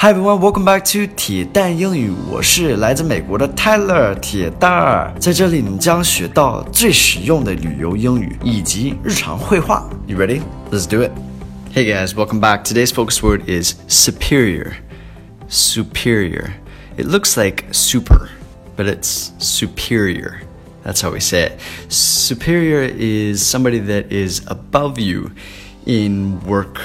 [0.00, 2.12] Hi everyone, welcome back to 铁蛋英语。
[2.30, 9.90] 我是来自美国的 Tyler 铁蛋儿，在这里你将学到最实用的旅游英语以及日常会话。
[10.06, 10.42] You ready?
[10.70, 11.10] Let's do it.
[11.74, 12.62] Hey guys, welcome back.
[12.62, 14.74] Today's focus word is superior.
[15.48, 16.52] Superior.
[16.96, 18.28] It looks like super,
[18.76, 20.42] but it's superior.
[20.84, 21.60] That's how we say it.
[21.88, 25.32] Superior is somebody that is above you
[25.86, 26.78] in work,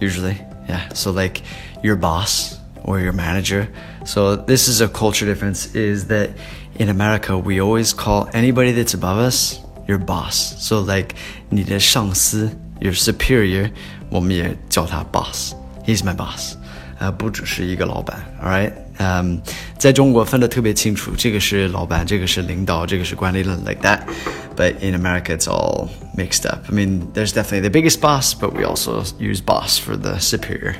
[0.00, 0.40] usually.
[0.67, 1.41] Yeah, so like
[1.83, 3.67] your boss or your manager.
[4.05, 6.29] So this is a culture difference is that
[6.75, 10.55] in America we always call anybody that's above us your boss.
[10.59, 11.15] So like
[11.49, 13.71] 你的上司 your superior
[14.09, 15.53] 我们也叫他 boss.
[15.85, 16.55] He's my boss.
[16.99, 19.39] 呃，不只是一个老板，All right，嗯、um,，
[19.77, 26.65] 在中国分得特别清楚，这个是老板，这个是领导，这个是管理人，like that。But in America, it's all mixed up.
[26.69, 30.75] I mean, there's definitely the biggest boss, but we also use boss for the superior.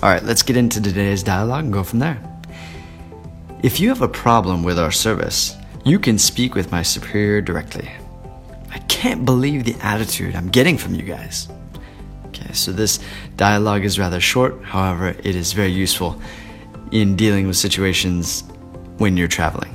[0.00, 2.18] All right, let's get into today's dialogue and go from there.
[3.62, 7.88] If you have a problem with our service, you can speak with my superior directly.
[8.72, 11.48] I can't believe the attitude I'm getting from you guys.
[12.30, 12.98] Okay, so this
[13.36, 16.20] dialogue is rather short, however, it is very useful
[16.90, 18.44] in dealing with situations
[18.98, 19.72] when you're traveling.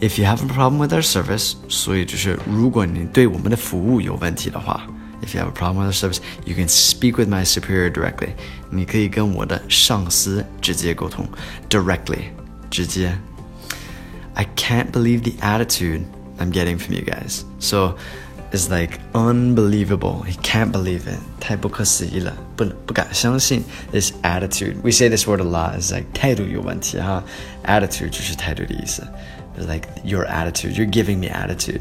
[0.00, 4.86] If you have a problem with our service, 所以就是如果你对我们的服务有问题的话。
[5.22, 8.30] if you have a problem with our service, you can speak with my superior directly.
[8.70, 11.28] 你可以跟我的上司直接沟通，
[11.68, 12.30] directly，
[12.70, 13.16] 直接。
[14.34, 16.04] I can't believe the attitude
[16.38, 17.42] I'm getting from you guys.
[17.58, 17.96] So
[18.54, 20.22] it's like unbelievable.
[20.22, 21.18] He can't believe it.
[21.38, 24.76] 太不可思议了，不不敢相信 this attitude.
[24.82, 25.78] We say this word a lot.
[25.78, 27.24] It's like 态度有问题哈。
[27.64, 29.02] Attitude 就是态度的意思。
[29.58, 30.74] It's like your attitude.
[30.74, 31.80] You're giving me attitude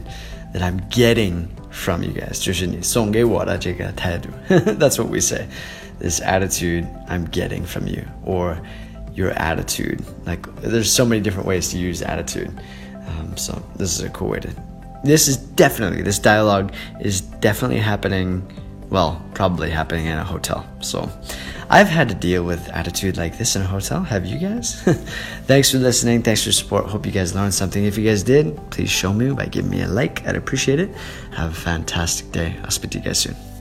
[0.54, 2.44] that I'm getting from you guys.
[2.44, 4.30] 就是你送给我的这个态度。
[4.50, 5.48] That's what we say.
[6.00, 8.58] This attitude I'm getting from you, or
[9.14, 10.00] your attitude.
[10.26, 12.52] Like there's so many different ways to use attitude.
[13.08, 14.50] Um, so this is a cool way to.
[15.05, 18.51] this is definitely this dialogue is definitely happening.
[18.91, 20.67] Well, probably happening in a hotel.
[20.81, 21.09] So.
[21.71, 24.03] I've had to deal with attitude like this in a hotel.
[24.03, 24.81] Have you guys?
[25.47, 26.23] Thanks for listening.
[26.23, 26.87] Thanks for support.
[26.87, 27.85] Hope you guys learned something.
[27.85, 30.27] If you guys did, please show me by giving me a like.
[30.27, 30.95] I'd appreciate it.
[31.33, 32.57] Have a fantastic day.
[32.63, 33.54] I'll speak to you guys soon.